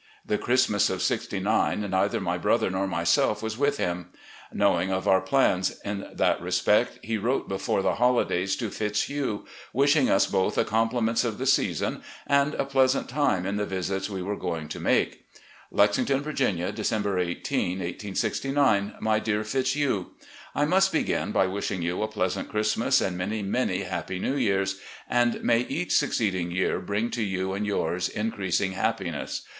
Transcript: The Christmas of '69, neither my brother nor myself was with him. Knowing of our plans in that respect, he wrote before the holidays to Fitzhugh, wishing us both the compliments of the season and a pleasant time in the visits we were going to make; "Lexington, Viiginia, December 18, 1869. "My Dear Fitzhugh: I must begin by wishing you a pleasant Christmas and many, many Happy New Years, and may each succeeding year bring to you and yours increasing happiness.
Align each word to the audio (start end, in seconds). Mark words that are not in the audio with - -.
The 0.25 0.39
Christmas 0.39 0.89
of 0.89 1.03
'69, 1.03 1.81
neither 1.87 2.19
my 2.19 2.35
brother 2.39 2.71
nor 2.71 2.87
myself 2.87 3.43
was 3.43 3.55
with 3.55 3.77
him. 3.77 4.07
Knowing 4.51 4.91
of 4.91 5.07
our 5.07 5.21
plans 5.21 5.79
in 5.85 6.07
that 6.11 6.41
respect, 6.41 6.97
he 7.03 7.19
wrote 7.19 7.47
before 7.47 7.83
the 7.83 7.93
holidays 7.93 8.55
to 8.55 8.71
Fitzhugh, 8.71 9.45
wishing 9.73 10.09
us 10.09 10.25
both 10.25 10.55
the 10.55 10.65
compliments 10.65 11.23
of 11.23 11.37
the 11.37 11.45
season 11.45 12.01
and 12.25 12.55
a 12.55 12.65
pleasant 12.65 13.09
time 13.09 13.45
in 13.45 13.57
the 13.57 13.65
visits 13.67 14.09
we 14.09 14.23
were 14.23 14.35
going 14.35 14.67
to 14.69 14.79
make; 14.79 15.23
"Lexington, 15.69 16.23
Viiginia, 16.23 16.73
December 16.73 17.19
18, 17.19 17.77
1869. 17.77 18.95
"My 18.99 19.19
Dear 19.19 19.43
Fitzhugh: 19.43 20.07
I 20.55 20.65
must 20.65 20.91
begin 20.91 21.31
by 21.31 21.45
wishing 21.45 21.83
you 21.83 22.01
a 22.01 22.07
pleasant 22.07 22.49
Christmas 22.49 23.01
and 23.01 23.15
many, 23.19 23.43
many 23.43 23.83
Happy 23.83 24.17
New 24.17 24.35
Years, 24.35 24.79
and 25.07 25.43
may 25.43 25.59
each 25.59 25.95
succeeding 25.95 26.49
year 26.49 26.79
bring 26.79 27.11
to 27.11 27.21
you 27.21 27.53
and 27.53 27.67
yours 27.67 28.09
increasing 28.09 28.71
happiness. 28.71 29.43